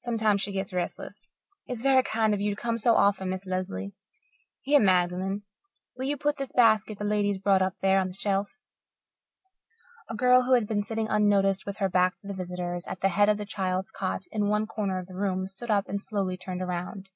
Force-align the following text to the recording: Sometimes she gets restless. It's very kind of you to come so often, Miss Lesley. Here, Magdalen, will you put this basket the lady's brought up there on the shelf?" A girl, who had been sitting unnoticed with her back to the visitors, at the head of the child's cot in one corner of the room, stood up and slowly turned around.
Sometimes 0.00 0.42
she 0.42 0.52
gets 0.52 0.74
restless. 0.74 1.30
It's 1.66 1.80
very 1.80 2.02
kind 2.02 2.34
of 2.34 2.42
you 2.42 2.54
to 2.54 2.60
come 2.60 2.76
so 2.76 2.92
often, 2.94 3.30
Miss 3.30 3.46
Lesley. 3.46 3.94
Here, 4.60 4.78
Magdalen, 4.78 5.44
will 5.96 6.04
you 6.04 6.18
put 6.18 6.36
this 6.36 6.52
basket 6.52 6.98
the 6.98 7.04
lady's 7.06 7.38
brought 7.38 7.62
up 7.62 7.78
there 7.80 7.98
on 7.98 8.08
the 8.08 8.12
shelf?" 8.12 8.50
A 10.10 10.14
girl, 10.14 10.42
who 10.42 10.52
had 10.52 10.66
been 10.66 10.82
sitting 10.82 11.08
unnoticed 11.08 11.64
with 11.64 11.78
her 11.78 11.88
back 11.88 12.18
to 12.18 12.26
the 12.28 12.34
visitors, 12.36 12.86
at 12.86 13.00
the 13.00 13.08
head 13.08 13.30
of 13.30 13.38
the 13.38 13.46
child's 13.46 13.90
cot 13.90 14.24
in 14.30 14.46
one 14.48 14.66
corner 14.66 14.98
of 14.98 15.06
the 15.06 15.14
room, 15.16 15.48
stood 15.48 15.70
up 15.70 15.88
and 15.88 16.02
slowly 16.02 16.36
turned 16.36 16.60
around. 16.60 17.08